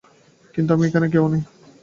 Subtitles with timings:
[0.55, 1.41] কিন্তু আমি এখানের কেউ নই।